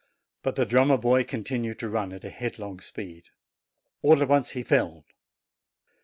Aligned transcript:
But 0.41 0.55
the 0.55 0.65
drummer 0.65 0.97
continued 1.23 1.77
to 1.77 1.87
run 1.87 2.11
at 2.11 2.23
a 2.23 2.31
headlong 2.31 2.79
speed. 2.79 3.29
All 4.01 4.19
at 4.23 4.27
once 4.29 4.49
he 4.49 4.63
fell. 4.63 5.05